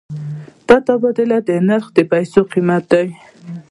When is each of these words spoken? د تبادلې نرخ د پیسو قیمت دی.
د 0.67 0.69
تبادلې 0.87 1.57
نرخ 1.69 1.85
د 1.97 1.97
پیسو 2.11 2.39
قیمت 2.51 2.83
دی. 2.91 3.07